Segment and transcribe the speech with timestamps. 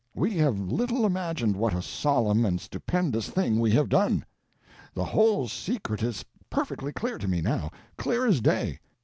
[0.15, 4.25] We have little imagined what a solemn and stupendous thing we have done.
[4.95, 8.79] The whole secret is perfectly clear to me, now, clear as day.